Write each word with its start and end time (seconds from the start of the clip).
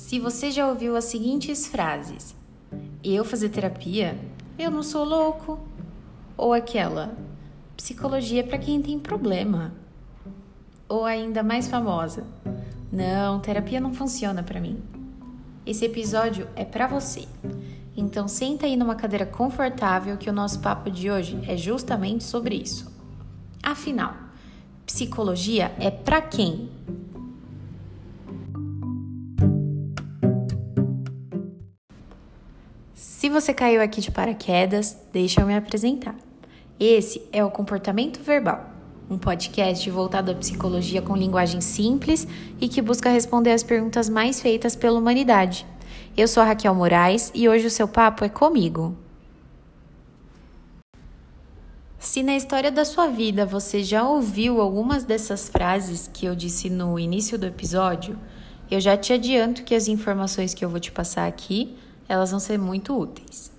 Se 0.00 0.18
você 0.18 0.50
já 0.50 0.66
ouviu 0.66 0.96
as 0.96 1.04
seguintes 1.04 1.66
frases: 1.66 2.34
Eu 3.04 3.22
fazer 3.22 3.50
terapia? 3.50 4.18
Eu 4.58 4.70
não 4.70 4.82
sou 4.82 5.04
louco. 5.04 5.60
Ou 6.38 6.54
aquela: 6.54 7.14
Psicologia 7.76 8.40
é 8.40 8.42
para 8.42 8.56
quem 8.56 8.80
tem 8.80 8.98
problema. 8.98 9.74
Ou 10.88 11.04
ainda 11.04 11.42
mais 11.42 11.68
famosa: 11.68 12.24
Não, 12.90 13.40
terapia 13.40 13.78
não 13.78 13.92
funciona 13.92 14.42
para 14.42 14.58
mim. 14.58 14.82
Esse 15.66 15.84
episódio 15.84 16.48
é 16.56 16.64
para 16.64 16.86
você. 16.86 17.28
Então 17.94 18.26
senta 18.26 18.64
aí 18.64 18.76
numa 18.76 18.94
cadeira 18.94 19.26
confortável 19.26 20.16
que 20.16 20.30
o 20.30 20.32
nosso 20.32 20.60
papo 20.60 20.90
de 20.90 21.10
hoje 21.10 21.38
é 21.46 21.58
justamente 21.58 22.24
sobre 22.24 22.56
isso. 22.56 22.90
Afinal, 23.62 24.14
psicologia 24.86 25.70
é 25.78 25.90
para 25.90 26.22
quem? 26.22 26.70
Se 33.20 33.28
você 33.28 33.52
caiu 33.52 33.82
aqui 33.82 34.00
de 34.00 34.10
paraquedas, 34.10 34.96
deixa 35.12 35.42
eu 35.42 35.46
me 35.46 35.54
apresentar. 35.54 36.14
Esse 36.78 37.20
é 37.30 37.44
o 37.44 37.50
Comportamento 37.50 38.22
Verbal, 38.22 38.70
um 39.10 39.18
podcast 39.18 39.90
voltado 39.90 40.30
à 40.30 40.34
psicologia 40.34 41.02
com 41.02 41.14
linguagem 41.14 41.60
simples 41.60 42.26
e 42.58 42.66
que 42.66 42.80
busca 42.80 43.10
responder 43.10 43.52
as 43.52 43.62
perguntas 43.62 44.08
mais 44.08 44.40
feitas 44.40 44.74
pela 44.74 44.98
humanidade. 44.98 45.66
Eu 46.16 46.26
sou 46.26 46.42
a 46.42 46.46
Raquel 46.46 46.74
Moraes 46.74 47.30
e 47.34 47.46
hoje 47.46 47.66
o 47.66 47.70
seu 47.70 47.86
papo 47.86 48.24
é 48.24 48.28
comigo. 48.30 48.96
Se 51.98 52.22
na 52.22 52.34
história 52.34 52.72
da 52.72 52.86
sua 52.86 53.08
vida 53.08 53.44
você 53.44 53.84
já 53.84 54.02
ouviu 54.02 54.62
algumas 54.62 55.04
dessas 55.04 55.46
frases 55.46 56.08
que 56.10 56.24
eu 56.24 56.34
disse 56.34 56.70
no 56.70 56.98
início 56.98 57.38
do 57.38 57.44
episódio, 57.44 58.18
eu 58.70 58.80
já 58.80 58.96
te 58.96 59.12
adianto 59.12 59.62
que 59.62 59.74
as 59.74 59.88
informações 59.88 60.54
que 60.54 60.64
eu 60.64 60.70
vou 60.70 60.80
te 60.80 60.90
passar 60.90 61.26
aqui 61.26 61.76
elas 62.10 62.32
vão 62.32 62.40
ser 62.40 62.58
muito 62.58 62.98
úteis. 62.98 63.52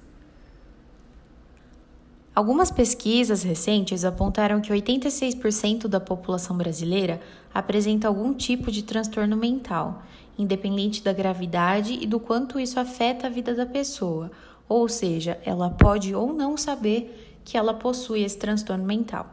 Algumas 2.35 2.69
pesquisas 2.69 3.43
recentes 3.43 4.03
apontaram 4.03 4.59
que 4.59 4.73
86% 4.73 5.87
da 5.87 6.01
população 6.01 6.57
brasileira 6.57 7.21
apresenta 7.53 8.09
algum 8.09 8.33
tipo 8.33 8.69
de 8.69 8.83
transtorno 8.83 9.37
mental, 9.37 10.03
independente 10.37 11.01
da 11.01 11.13
gravidade 11.13 11.97
e 12.01 12.05
do 12.05 12.19
quanto 12.19 12.59
isso 12.59 12.77
afeta 12.77 13.27
a 13.27 13.29
vida 13.29 13.55
da 13.55 13.65
pessoa, 13.65 14.29
ou 14.67 14.89
seja, 14.89 15.39
ela 15.45 15.69
pode 15.69 16.13
ou 16.13 16.33
não 16.33 16.57
saber 16.57 17.39
que 17.45 17.57
ela 17.57 17.73
possui 17.73 18.21
esse 18.21 18.37
transtorno 18.37 18.83
mental. 18.83 19.27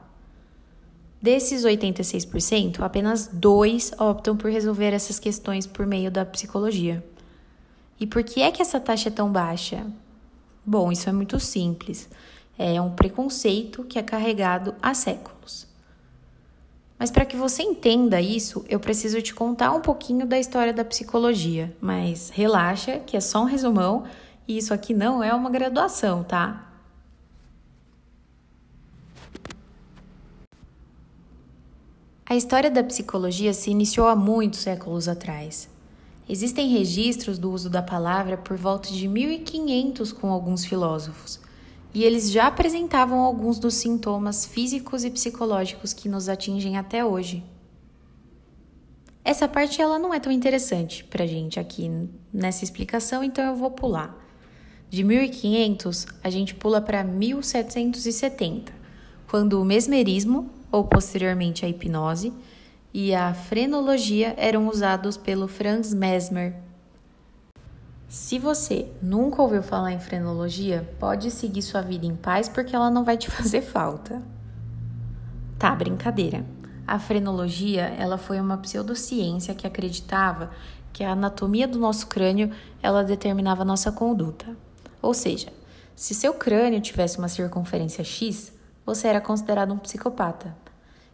Desses 1.21 1.65
86%, 1.65 2.83
apenas 2.83 3.29
2 3.33 3.95
optam 3.99 4.37
por 4.37 4.49
resolver 4.49 4.93
essas 4.93 5.19
questões 5.19 5.67
por 5.67 5.85
meio 5.87 6.09
da 6.09 6.25
psicologia. 6.25 7.05
E 8.01 8.07
por 8.07 8.23
que 8.23 8.43
é 8.43 8.51
que 8.51 8.63
essa 8.63 8.79
taxa 8.79 9.09
é 9.09 9.13
tão 9.13 9.31
baixa? 9.31 9.87
Bom, 10.65 10.93
isso 10.93 11.09
é 11.09 11.13
muito 11.13 11.41
simples. 11.41 12.09
É 12.59 12.81
um 12.81 12.91
preconceito 12.91 13.85
que 13.85 13.99
é 13.99 14.03
carregado 14.03 14.75
há 14.83 14.95
séculos. 14.95 15.67
Mas 16.99 17.11
para 17.11 17.25
que 17.25 17.37
você 17.37 17.63
entenda 17.63 18.21
isso, 18.21 18.65
eu 18.69 18.81
preciso 18.81 19.23
te 19.23 19.33
contar 19.33 19.73
um 19.73 19.81
pouquinho 19.81 20.27
da 20.27 20.39
história 20.39 20.73
da 20.73 20.85
psicologia. 20.85 21.75
Mas 21.81 22.29
relaxa, 22.31 22.99
que 22.99 23.17
é 23.17 23.21
só 23.21 23.43
um 23.43 23.45
resumão 23.45 24.05
e 24.47 24.59
isso 24.59 24.75
aqui 24.75 24.93
não 24.93 25.23
é 25.23 25.33
uma 25.33 25.51
graduação, 25.51 26.25
tá? 26.25 26.65
A 32.27 32.35
história 32.37 32.71
da 32.71 32.83
psicologia 32.83 33.55
se 33.55 33.71
iniciou 33.71 34.07
há 34.07 34.17
muitos 34.17 34.61
séculos 34.61 35.09
atrás. 35.09 35.69
Existem 36.29 36.69
registros 36.69 37.39
do 37.39 37.51
uso 37.51 37.71
da 37.71 37.81
palavra 37.81 38.37
por 38.37 38.57
volta 38.57 38.91
de 38.91 39.09
1500 39.09 40.13
com 40.13 40.31
alguns 40.31 40.65
filósofos, 40.65 41.41
e 41.95 42.05
eles 42.05 42.31
já 42.31 42.47
apresentavam 42.47 43.21
alguns 43.21 43.59
dos 43.59 43.75
sintomas 43.75 44.45
físicos 44.45 45.05
e 45.05 45.11
psicológicos 45.11 45.95
que 45.95 46.09
nos 46.09 46.29
atingem 46.29 46.77
até 46.77 47.03
hoje. 47.03 47.43
Essa 49.25 49.49
parte 49.49 49.81
ela 49.81 49.99
não 49.99 50.13
é 50.13 50.21
tão 50.21 50.31
interessante 50.31 51.03
para 51.05 51.27
gente 51.27 51.59
aqui 51.59 51.91
nessa 52.33 52.63
explicação, 52.63 53.25
então 53.25 53.45
eu 53.45 53.57
vou 53.57 53.71
pular. 53.71 54.15
De 54.91 55.05
1500, 55.05 56.07
a 56.23 56.31
gente 56.31 56.55
pula 56.55 56.81
para 56.81 57.05
1770, 57.05 58.73
quando 59.31 59.61
o 59.61 59.65
mesmerismo, 59.65 60.51
ou 60.71 60.85
posteriormente 60.85 61.65
a 61.65 61.69
hipnose, 61.69 62.33
e 62.93 63.15
a 63.15 63.35
frenologia 63.35 64.35
eram 64.37 64.69
usados 64.69 65.17
pelo 65.17 65.47
Franz 65.47 65.93
Mesmer. 65.93 66.55
Se 68.09 68.39
você 68.39 68.91
nunca 69.03 69.43
ouviu 69.43 69.63
falar 69.63 69.93
em 69.93 70.01
frenologia, 70.01 70.89
pode 70.99 71.31
seguir 71.31 71.61
sua 71.61 71.83
vida 71.83 72.07
em 72.07 72.17
paz 72.17 72.49
porque 72.49 72.75
ela 72.75 72.91
não 72.91 73.05
vai 73.05 73.19
te 73.19 73.29
fazer 73.31 73.61
falta. 73.61 74.23
Tá, 75.59 75.75
brincadeira. 75.75 76.45
A 76.87 76.99
frenologia, 76.99 77.83
ela 77.99 78.17
foi 78.17 78.41
uma 78.41 78.57
pseudociência 78.57 79.55
que 79.55 79.67
acreditava 79.67 80.51
que 80.93 81.05
a 81.05 81.13
anatomia 81.13 81.69
do 81.69 81.79
nosso 81.79 82.07
crânio, 82.07 82.51
ela 82.83 83.05
determinava 83.05 83.65
nossa 83.65 83.93
conduta. 83.93 84.57
Ou 85.03 85.13
seja, 85.13 85.53
se 85.95 86.15
seu 86.15 86.33
crânio 86.33 86.81
tivesse 86.81 87.19
uma 87.19 87.29
circunferência 87.29 88.03
X, 88.03 88.53
você 88.87 89.07
era 89.09 89.21
considerado 89.21 89.73
um 89.73 89.79
psicopata. 89.79 90.57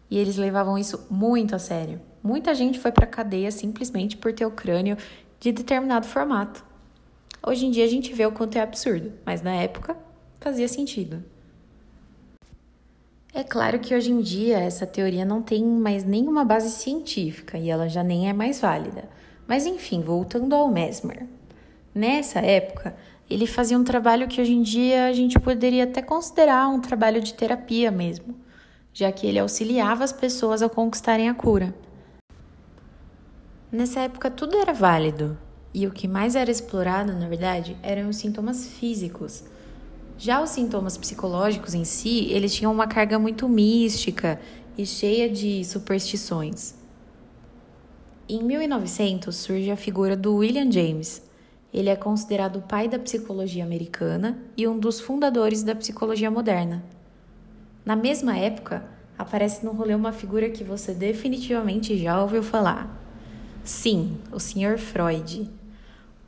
E 0.09 0.17
eles 0.17 0.37
levavam 0.37 0.77
isso 0.77 1.05
muito 1.09 1.55
a 1.55 1.59
sério. 1.59 1.99
Muita 2.21 2.53
gente 2.55 2.79
foi 2.79 2.91
para 2.91 3.05
cadeia 3.05 3.51
simplesmente 3.51 4.17
por 4.17 4.33
ter 4.33 4.45
o 4.45 4.51
crânio 4.51 4.97
de 5.39 5.51
determinado 5.51 6.07
formato. 6.07 6.63
Hoje 7.45 7.65
em 7.65 7.71
dia 7.71 7.85
a 7.85 7.87
gente 7.87 8.13
vê 8.13 8.25
o 8.25 8.31
quanto 8.31 8.57
é 8.57 8.61
absurdo, 8.61 9.13
mas 9.25 9.41
na 9.41 9.53
época 9.53 9.95
fazia 10.39 10.67
sentido. 10.67 11.23
É 13.33 13.43
claro 13.43 13.79
que 13.79 13.93
hoje 13.93 14.11
em 14.11 14.21
dia 14.21 14.59
essa 14.59 14.87
teoria 14.87 15.25
não 15.25 15.41
tem 15.41 15.63
mais 15.63 16.03
nenhuma 16.03 16.45
base 16.45 16.71
científica 16.71 17.57
e 17.57 17.69
ela 17.69 17.89
já 17.89 18.03
nem 18.03 18.29
é 18.29 18.33
mais 18.33 18.59
válida. 18.59 19.09
Mas 19.47 19.65
enfim, 19.65 20.01
voltando 20.01 20.55
ao 20.55 20.71
Mesmer. 20.71 21.27
Nessa 21.93 22.39
época, 22.39 22.95
ele 23.29 23.45
fazia 23.45 23.77
um 23.77 23.83
trabalho 23.83 24.27
que 24.27 24.41
hoje 24.41 24.53
em 24.53 24.63
dia 24.63 25.05
a 25.07 25.13
gente 25.13 25.39
poderia 25.39 25.83
até 25.83 26.01
considerar 26.01 26.67
um 26.69 26.79
trabalho 26.79 27.21
de 27.21 27.33
terapia 27.33 27.91
mesmo 27.91 28.44
já 28.95 29.11
que 29.11 29.27
ele 29.27 29.37
auxiliava 29.37 30.05
as 30.05 30.13
pessoas 30.13 30.61
a 30.61 30.69
conquistarem 30.69 31.27
a 31.27 31.33
cura. 31.33 31.75
Nessa 33.69 33.99
época 33.99 34.31
tudo 34.31 34.55
era 34.55 34.71
válido, 34.71 35.37
e 35.73 35.85
o 35.85 35.91
que 35.91 36.07
mais 36.07 36.33
era 36.33 36.49
explorado, 36.49 37.11
na 37.11 37.27
verdade, 37.27 37.75
eram 37.83 38.07
os 38.07 38.15
sintomas 38.15 38.65
físicos. 38.65 39.43
Já 40.17 40.41
os 40.41 40.51
sintomas 40.51 40.95
psicológicos 40.95 41.73
em 41.73 41.83
si, 41.83 42.31
eles 42.31 42.55
tinham 42.55 42.71
uma 42.71 42.87
carga 42.87 43.19
muito 43.19 43.49
mística 43.49 44.39
e 44.77 44.85
cheia 44.85 45.29
de 45.29 45.65
superstições. 45.65 46.73
Em 48.29 48.41
1900 48.41 49.35
surge 49.35 49.71
a 49.71 49.75
figura 49.75 50.15
do 50.15 50.37
William 50.37 50.71
James. 50.71 51.21
Ele 51.73 51.89
é 51.89 51.97
considerado 51.97 52.59
o 52.59 52.61
pai 52.61 52.87
da 52.87 52.97
psicologia 52.97 53.65
americana 53.65 54.39
e 54.55 54.65
um 54.65 54.79
dos 54.79 55.01
fundadores 55.01 55.63
da 55.63 55.75
psicologia 55.75 56.31
moderna. 56.31 56.94
Na 57.85 57.95
mesma 57.95 58.35
época, 58.35 58.83
aparece 59.15 59.63
no 59.63 59.71
rolê 59.71 59.93
uma 59.93 60.11
figura 60.11 60.49
que 60.49 60.63
você 60.63 60.91
definitivamente 60.91 61.95
já 61.95 62.19
ouviu 62.19 62.41
falar. 62.41 62.99
Sim, 63.63 64.17
o 64.31 64.39
Sr. 64.39 64.79
Freud. 64.79 65.47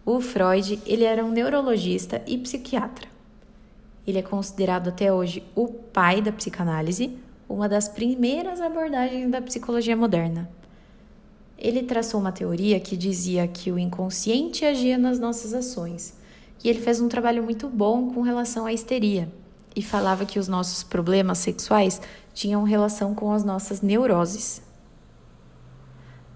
O 0.06 0.22
Freud, 0.22 0.80
ele 0.86 1.04
era 1.04 1.26
um 1.26 1.32
neurologista 1.32 2.22
e 2.28 2.38
psiquiatra. 2.38 3.08
Ele 4.06 4.20
é 4.20 4.22
considerado 4.22 4.90
até 4.90 5.12
hoje 5.12 5.44
o 5.56 5.68
pai 5.68 6.22
da 6.22 6.32
psicanálise, 6.32 7.18
uma 7.50 7.68
das 7.68 7.90
primeiras 7.90 8.62
abordagens 8.62 9.32
da 9.32 9.42
psicologia 9.42 9.98
moderna. 9.98 10.48
Ele 11.58 11.82
traçou 11.82 12.20
uma 12.20 12.32
teoria 12.32 12.80
que 12.80 12.96
dizia 12.96 13.48
que 13.48 13.72
o 13.72 13.80
inconsciente 13.80 14.64
agia 14.64 14.96
nas 14.96 15.20
nossas 15.20 15.56
ações, 15.56 16.16
e 16.64 16.70
ele 16.70 16.80
fez 16.80 17.02
um 17.02 17.08
trabalho 17.08 17.42
muito 17.42 17.68
bom 17.68 18.14
com 18.14 18.22
relação 18.22 18.68
à 18.68 18.72
histeria 18.72 19.28
e 19.78 19.82
falava 19.84 20.26
que 20.26 20.40
os 20.40 20.48
nossos 20.48 20.82
problemas 20.82 21.38
sexuais 21.38 22.02
tinham 22.34 22.64
relação 22.64 23.14
com 23.14 23.32
as 23.32 23.44
nossas 23.44 23.80
neuroses. 23.80 24.60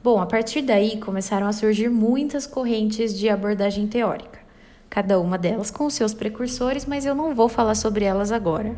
Bom, 0.04 0.22
a 0.22 0.28
partir 0.28 0.62
daí 0.62 1.00
começaram 1.00 1.48
a 1.48 1.52
surgir 1.52 1.90
muitas 1.90 2.46
correntes 2.46 3.18
de 3.18 3.30
abordagem 3.30 3.88
teórica, 3.88 4.40
cada 4.92 5.20
uma 5.20 5.40
delas 5.40 5.72
com 5.72 5.90
seus 5.90 6.14
precursores, 6.14 6.86
mas 6.86 7.04
eu 7.04 7.16
não 7.16 7.34
vou 7.34 7.50
falar 7.50 7.74
sobre 7.74 8.06
elas 8.06 8.32
agora. 8.32 8.76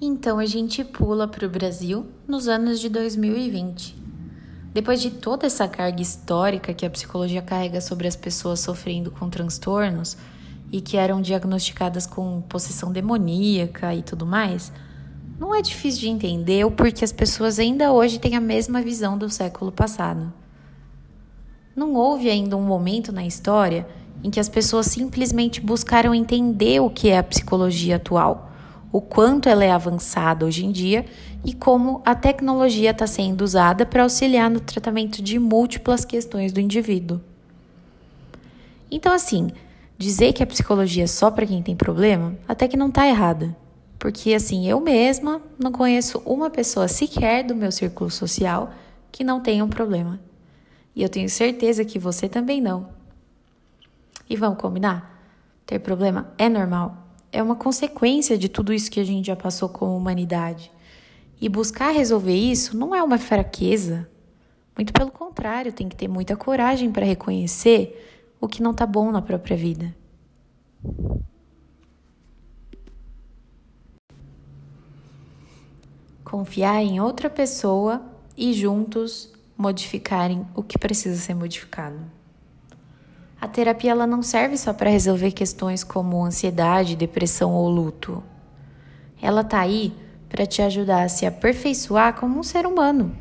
Então 0.00 0.38
a 0.38 0.46
gente 0.46 0.82
pula 0.82 1.28
para 1.28 1.46
o 1.46 1.50
Brasil 1.50 2.06
nos 2.26 2.48
anos 2.48 2.80
de 2.80 2.88
2020. 2.88 4.00
Depois 4.72 5.02
de 5.02 5.10
toda 5.10 5.46
essa 5.46 5.68
carga 5.68 6.00
histórica 6.00 6.72
que 6.72 6.86
a 6.86 6.90
psicologia 6.90 7.42
carrega 7.42 7.82
sobre 7.82 8.08
as 8.08 8.16
pessoas 8.16 8.60
sofrendo 8.60 9.10
com 9.10 9.28
transtornos, 9.28 10.16
e 10.72 10.80
que 10.80 10.96
eram 10.96 11.20
diagnosticadas 11.20 12.06
com 12.06 12.40
possessão 12.42 12.92
demoníaca 12.92 13.94
e 13.94 14.02
tudo 14.02 14.24
mais, 14.24 14.72
não 15.38 15.54
é 15.54 15.62
difícil 15.62 16.00
de 16.00 16.08
entender 16.08 16.64
o 16.64 16.70
porquê 16.70 17.04
as 17.04 17.12
pessoas 17.12 17.58
ainda 17.58 17.92
hoje 17.92 18.18
têm 18.18 18.36
a 18.36 18.40
mesma 18.40 18.82
visão 18.82 19.16
do 19.16 19.28
século 19.30 19.72
passado. 19.72 20.32
Não 21.74 21.94
houve 21.94 22.28
ainda 22.28 22.56
um 22.56 22.62
momento 22.62 23.10
na 23.10 23.24
história 23.24 23.86
em 24.22 24.30
que 24.30 24.38
as 24.38 24.48
pessoas 24.48 24.86
simplesmente 24.86 25.60
buscaram 25.60 26.14
entender 26.14 26.80
o 26.80 26.90
que 26.90 27.08
é 27.08 27.18
a 27.18 27.22
psicologia 27.22 27.96
atual, 27.96 28.52
o 28.92 29.00
quanto 29.00 29.48
ela 29.48 29.64
é 29.64 29.70
avançada 29.70 30.44
hoje 30.44 30.66
em 30.66 30.72
dia 30.72 31.06
e 31.44 31.54
como 31.54 32.02
a 32.04 32.14
tecnologia 32.14 32.90
está 32.90 33.06
sendo 33.06 33.42
usada 33.42 33.86
para 33.86 34.02
auxiliar 34.02 34.50
no 34.50 34.60
tratamento 34.60 35.22
de 35.22 35.38
múltiplas 35.38 36.04
questões 36.04 36.52
do 36.52 36.60
indivíduo. 36.60 37.20
Então, 38.90 39.12
assim, 39.12 39.50
dizer 40.00 40.32
que 40.32 40.42
a 40.42 40.46
psicologia 40.46 41.04
é 41.04 41.06
só 41.06 41.30
para 41.30 41.44
quem 41.46 41.62
tem 41.62 41.76
problema, 41.76 42.34
até 42.48 42.66
que 42.66 42.76
não 42.76 42.88
está 42.88 43.06
errada. 43.06 43.54
Porque, 43.98 44.32
assim, 44.32 44.66
eu 44.66 44.80
mesma 44.80 45.42
não 45.58 45.70
conheço 45.70 46.22
uma 46.24 46.48
pessoa 46.48 46.88
sequer 46.88 47.44
do 47.44 47.54
meu 47.54 47.70
círculo 47.70 48.10
social 48.10 48.72
que 49.12 49.22
não 49.22 49.42
tenha 49.42 49.62
um 49.62 49.68
problema. 49.68 50.18
E 50.96 51.02
eu 51.02 51.08
tenho 51.10 51.28
certeza 51.28 51.84
que 51.84 51.98
você 51.98 52.30
também 52.30 52.62
não. 52.62 52.88
E 54.28 54.36
vamos 54.36 54.58
combinar? 54.58 55.22
Ter 55.66 55.78
problema 55.78 56.32
é 56.38 56.48
normal. 56.48 56.96
É 57.30 57.42
uma 57.42 57.54
consequência 57.54 58.38
de 58.38 58.48
tudo 58.48 58.72
isso 58.72 58.90
que 58.90 59.00
a 59.00 59.04
gente 59.04 59.26
já 59.26 59.36
passou 59.36 59.68
como 59.68 59.94
humanidade. 59.94 60.72
E 61.38 61.46
buscar 61.46 61.90
resolver 61.90 62.34
isso 62.34 62.74
não 62.74 62.94
é 62.94 63.02
uma 63.02 63.18
fraqueza. 63.18 64.08
Muito 64.74 64.94
pelo 64.94 65.10
contrário, 65.10 65.74
tem 65.74 65.90
que 65.90 65.96
ter 65.96 66.08
muita 66.08 66.38
coragem 66.38 66.90
para 66.90 67.04
reconhecer 67.04 68.19
o 68.40 68.48
que 68.48 68.62
não 68.62 68.70
está 68.70 68.86
bom 68.86 69.10
na 69.10 69.20
própria 69.20 69.56
vida. 69.56 69.94
Confiar 76.24 76.82
em 76.82 77.00
outra 77.00 77.28
pessoa 77.28 78.00
e 78.36 78.52
juntos 78.52 79.32
modificarem 79.58 80.46
o 80.54 80.62
que 80.62 80.78
precisa 80.78 81.20
ser 81.20 81.34
modificado. 81.34 81.98
A 83.40 83.48
terapia 83.48 83.90
ela 83.90 84.06
não 84.06 84.22
serve 84.22 84.56
só 84.56 84.72
para 84.72 84.90
resolver 84.90 85.32
questões 85.32 85.82
como 85.82 86.24
ansiedade, 86.24 86.96
depressão 86.96 87.52
ou 87.52 87.68
luto. 87.68 88.22
Ela 89.20 89.40
está 89.40 89.60
aí 89.60 89.92
para 90.28 90.46
te 90.46 90.62
ajudar 90.62 91.02
a 91.02 91.08
se 91.08 91.26
aperfeiçoar 91.26 92.14
como 92.14 92.38
um 92.38 92.42
ser 92.42 92.66
humano, 92.66 93.14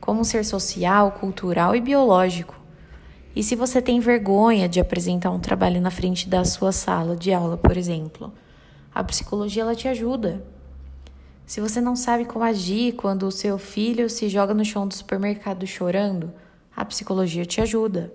como 0.00 0.20
um 0.20 0.24
ser 0.24 0.44
social, 0.44 1.12
cultural 1.12 1.74
e 1.74 1.80
biológico. 1.80 2.63
E 3.34 3.42
se 3.42 3.56
você 3.56 3.82
tem 3.82 3.98
vergonha 3.98 4.68
de 4.68 4.78
apresentar 4.78 5.32
um 5.32 5.40
trabalho 5.40 5.80
na 5.80 5.90
frente 5.90 6.28
da 6.28 6.44
sua 6.44 6.70
sala 6.70 7.16
de 7.16 7.32
aula, 7.32 7.56
por 7.56 7.76
exemplo, 7.76 8.32
a 8.94 9.02
psicologia 9.02 9.62
ela 9.62 9.74
te 9.74 9.88
ajuda. 9.88 10.44
Se 11.44 11.60
você 11.60 11.80
não 11.80 11.96
sabe 11.96 12.24
como 12.24 12.44
agir 12.44 12.92
quando 12.92 13.24
o 13.24 13.32
seu 13.32 13.58
filho 13.58 14.08
se 14.08 14.28
joga 14.28 14.54
no 14.54 14.64
chão 14.64 14.86
do 14.86 14.94
supermercado 14.94 15.66
chorando, 15.66 16.32
a 16.76 16.84
psicologia 16.84 17.44
te 17.44 17.60
ajuda. 17.60 18.14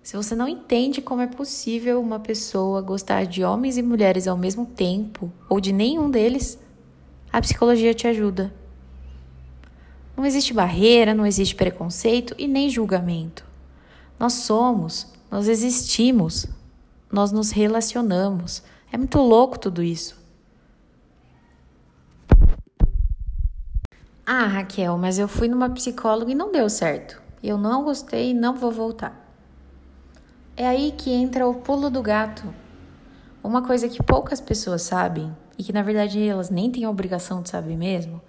Se 0.00 0.16
você 0.16 0.34
não 0.34 0.48
entende 0.48 1.02
como 1.02 1.22
é 1.22 1.26
possível 1.26 2.00
uma 2.00 2.20
pessoa 2.20 2.80
gostar 2.80 3.26
de 3.26 3.42
homens 3.42 3.76
e 3.76 3.82
mulheres 3.82 4.28
ao 4.28 4.38
mesmo 4.38 4.64
tempo, 4.64 5.30
ou 5.48 5.60
de 5.60 5.72
nenhum 5.72 6.08
deles, 6.08 6.58
a 7.32 7.40
psicologia 7.40 7.92
te 7.92 8.06
ajuda. 8.06 8.54
Não 10.16 10.24
existe 10.24 10.54
barreira, 10.54 11.14
não 11.14 11.26
existe 11.26 11.54
preconceito 11.54 12.34
e 12.38 12.46
nem 12.46 12.70
julgamento. 12.70 13.49
Nós 14.20 14.34
somos, 14.34 15.06
nós 15.30 15.48
existimos, 15.48 16.46
nós 17.10 17.32
nos 17.32 17.50
relacionamos. 17.50 18.62
É 18.92 18.98
muito 18.98 19.18
louco 19.18 19.58
tudo 19.58 19.82
isso. 19.82 20.20
Ah, 24.26 24.44
Raquel, 24.44 24.98
mas 24.98 25.18
eu 25.18 25.26
fui 25.26 25.48
numa 25.48 25.70
psicóloga 25.70 26.30
e 26.30 26.34
não 26.34 26.52
deu 26.52 26.68
certo. 26.68 27.20
Eu 27.42 27.56
não 27.56 27.82
gostei 27.82 28.32
e 28.32 28.34
não 28.34 28.54
vou 28.54 28.70
voltar. 28.70 29.26
É 30.54 30.68
aí 30.68 30.92
que 30.92 31.10
entra 31.10 31.48
o 31.48 31.54
pulo 31.54 31.88
do 31.88 32.02
gato. 32.02 32.54
Uma 33.42 33.62
coisa 33.62 33.88
que 33.88 34.02
poucas 34.02 34.38
pessoas 34.38 34.82
sabem 34.82 35.34
e 35.56 35.64
que 35.64 35.72
na 35.72 35.82
verdade 35.82 36.22
elas 36.22 36.50
nem 36.50 36.70
têm 36.70 36.84
a 36.84 36.90
obrigação 36.90 37.40
de 37.40 37.48
saber 37.48 37.74
mesmo, 37.74 38.20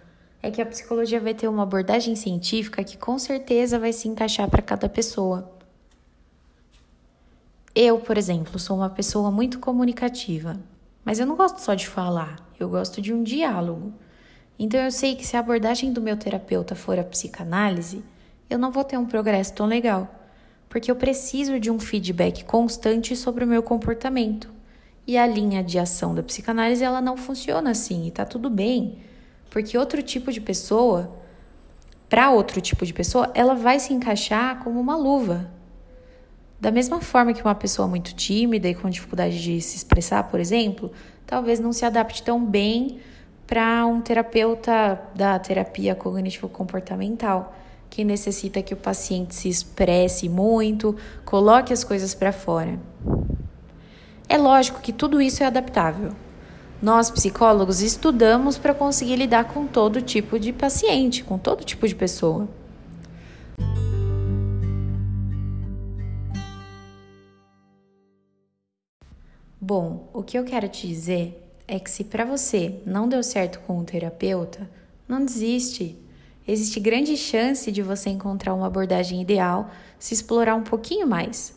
é 0.42 0.50
que 0.50 0.62
a 0.62 0.66
psicologia 0.66 1.20
vai 1.20 1.34
ter 1.34 1.50
uma 1.50 1.64
abordagem 1.64 2.16
científica 2.16 2.82
que 2.82 2.98
com 2.98 3.20
certeza 3.20 3.78
vai 3.78 3.92
se 3.92 4.08
encaixar 4.08 4.50
para 4.50 4.62
cada 4.62 4.88
pessoa. 4.88 5.60
Eu, 7.74 8.00
por 8.00 8.18
exemplo, 8.18 8.60
sou 8.60 8.76
uma 8.76 8.90
pessoa 8.90 9.32
muito 9.32 9.58
comunicativa, 9.58 10.60
mas 11.06 11.20
eu 11.20 11.26
não 11.26 11.38
gosto 11.38 11.60
só 11.60 11.74
de 11.74 11.88
falar, 11.88 12.36
eu 12.60 12.68
gosto 12.68 13.02
de 13.02 13.14
um 13.14 13.24
diálogo. 13.24 13.94
Então 14.60 14.78
eu 14.78 14.92
sei 14.92 15.16
que 15.16 15.26
se 15.26 15.38
a 15.38 15.40
abordagem 15.40 15.94
do 15.94 16.02
meu 16.02 16.18
terapeuta 16.18 16.76
for 16.76 17.00
a 17.00 17.04
psicanálise, 17.04 18.04
eu 18.50 18.60
não 18.60 18.72
vou 18.72 18.84
ter 18.84 18.98
um 18.98 19.06
progresso 19.06 19.54
tão 19.54 19.66
legal, 19.66 20.14
porque 20.68 20.92
eu 20.92 20.98
preciso 20.98 21.62
de 21.62 21.72
um 21.72 21.80
feedback 21.80 22.44
constante 22.44 23.16
sobre 23.16 23.46
o 23.46 23.48
meu 23.48 23.64
comportamento. 23.64 24.50
E 25.08 25.18
a 25.18 25.26
linha 25.26 25.64
de 25.64 25.80
ação 25.80 26.14
da 26.14 26.22
psicanálise 26.22 26.84
ela 26.84 27.00
não 27.00 27.16
funciona 27.16 27.72
assim, 27.72 28.06
e 28.06 28.12
tá 28.12 28.26
tudo 28.26 28.50
bem, 28.50 28.98
porque 29.50 29.78
outro 29.78 30.04
tipo 30.04 30.30
de 30.30 30.42
pessoa, 30.42 31.18
para 32.10 32.32
outro 32.32 32.60
tipo 32.60 32.86
de 32.86 32.94
pessoa, 32.94 33.32
ela 33.34 33.56
vai 33.56 33.80
se 33.80 33.94
encaixar 33.94 34.62
como 34.62 34.78
uma 34.78 34.98
luva. 34.98 35.50
Da 36.62 36.70
mesma 36.70 37.02
forma 37.02 37.34
que 37.34 37.42
uma 37.42 37.56
pessoa 37.56 37.88
muito 37.88 38.14
tímida 38.14 38.70
e 38.70 38.76
com 38.76 38.88
dificuldade 38.88 39.42
de 39.42 39.60
se 39.60 39.78
expressar, 39.78 40.26
por 40.26 40.40
exemplo, 40.40 40.92
talvez 41.26 41.60
não 41.60 41.74
se 41.74 41.84
adapte 41.86 42.22
tão 42.22 42.46
bem 42.46 43.00
para 43.48 43.84
um 43.88 44.00
terapeuta 44.00 45.02
da 45.16 45.40
terapia 45.40 45.96
cognitivo-comportamental, 45.96 47.56
que 47.90 48.04
necessita 48.04 48.62
que 48.62 48.76
o 48.76 48.78
paciente 48.78 49.34
se 49.34 49.50
expresse 49.50 50.30
muito, 50.30 50.96
coloque 51.26 51.74
as 51.74 51.84
coisas 51.84 52.14
para 52.14 52.32
fora. 52.32 52.80
É 54.30 54.38
lógico 54.38 54.82
que 54.82 54.94
tudo 54.94 55.20
isso 55.20 55.42
é 55.42 55.48
adaptável. 55.48 56.12
Nós, 56.80 57.10
psicólogos, 57.10 57.82
estudamos 57.82 58.60
para 58.60 58.76
conseguir 58.76 59.16
lidar 59.16 59.46
com 59.46 59.66
todo 59.66 60.00
tipo 60.00 60.38
de 60.38 60.54
paciente, 60.54 61.24
com 61.24 61.40
todo 61.40 61.64
tipo 61.64 61.88
de 61.88 61.96
pessoa. 61.96 62.48
Bom, 69.64 70.10
o 70.12 70.24
que 70.24 70.40
eu 70.40 70.44
quero 70.44 70.68
te 70.68 70.88
dizer 70.88 71.40
é 71.68 71.80
que 71.80 71.92
se 71.92 72.06
para 72.06 72.26
você 72.26 72.82
não 72.84 73.08
deu 73.08 73.22
certo 73.22 73.60
com 73.60 73.78
um 73.78 73.86
terapeuta, 73.86 74.68
não 75.08 75.24
desiste. 75.24 75.96
Existe 76.48 76.80
grande 76.80 77.16
chance 77.16 77.72
de 77.72 77.84
você 77.84 78.10
encontrar 78.10 78.56
uma 78.56 78.66
abordagem 78.66 79.22
ideal 79.22 79.70
se 80.00 80.16
explorar 80.16 80.56
um 80.56 80.64
pouquinho 80.64 81.06
mais. 81.06 81.56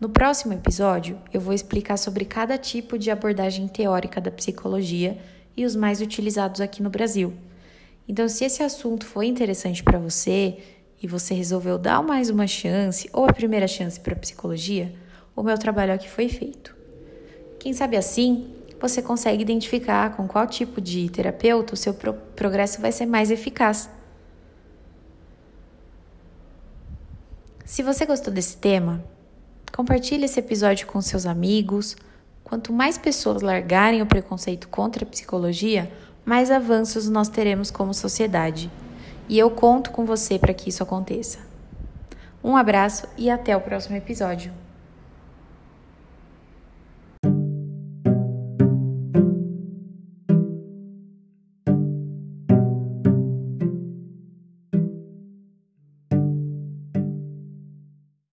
No 0.00 0.08
próximo 0.08 0.54
episódio, 0.54 1.18
eu 1.34 1.38
vou 1.38 1.52
explicar 1.52 1.98
sobre 1.98 2.24
cada 2.24 2.56
tipo 2.56 2.98
de 2.98 3.10
abordagem 3.10 3.68
teórica 3.68 4.18
da 4.18 4.30
psicologia 4.30 5.18
e 5.54 5.66
os 5.66 5.76
mais 5.76 6.00
utilizados 6.00 6.62
aqui 6.62 6.82
no 6.82 6.88
Brasil. 6.88 7.34
Então, 8.08 8.26
se 8.26 8.42
esse 8.46 8.62
assunto 8.62 9.04
foi 9.04 9.26
interessante 9.26 9.82
para 9.82 9.98
você 9.98 10.56
e 11.02 11.06
você 11.06 11.34
resolveu 11.34 11.76
dar 11.76 12.02
mais 12.02 12.30
uma 12.30 12.46
chance 12.46 13.06
ou 13.12 13.26
a 13.26 13.34
primeira 13.34 13.68
chance 13.68 14.00
para 14.00 14.14
a 14.14 14.18
psicologia, 14.18 14.94
o 15.36 15.42
meu 15.42 15.58
trabalho 15.58 15.92
aqui 15.92 16.08
foi 16.08 16.30
feito. 16.30 16.80
Quem 17.62 17.72
sabe 17.72 17.96
assim, 17.96 18.52
você 18.80 19.00
consegue 19.00 19.42
identificar 19.42 20.16
com 20.16 20.26
qual 20.26 20.48
tipo 20.48 20.80
de 20.80 21.08
terapeuta 21.08 21.74
o 21.74 21.76
seu 21.76 21.94
pro 21.94 22.12
progresso 22.34 22.80
vai 22.80 22.90
ser 22.90 23.06
mais 23.06 23.30
eficaz. 23.30 23.88
Se 27.64 27.84
você 27.84 28.04
gostou 28.04 28.34
desse 28.34 28.56
tema, 28.56 29.00
Compartilhe 29.72 30.26
esse 30.26 30.38
episódio 30.38 30.86
com 30.86 31.00
seus 31.00 31.24
amigos. 31.24 31.96
Quanto 32.44 32.74
mais 32.74 32.98
pessoas 32.98 33.40
largarem 33.40 34.02
o 34.02 34.06
preconceito 34.06 34.68
contra 34.68 35.02
a 35.02 35.08
psicologia, 35.08 35.90
mais 36.26 36.50
avanços 36.50 37.08
nós 37.08 37.30
teremos 37.30 37.70
como 37.70 37.94
sociedade. 37.94 38.70
E 39.30 39.38
eu 39.38 39.50
conto 39.50 39.90
com 39.90 40.04
você 40.04 40.38
para 40.38 40.52
que 40.52 40.68
isso 40.68 40.82
aconteça. 40.82 41.38
Um 42.44 42.54
abraço 42.54 43.06
e 43.16 43.30
até 43.30 43.56
o 43.56 43.62
próximo 43.62 43.96
episódio. 43.96 44.61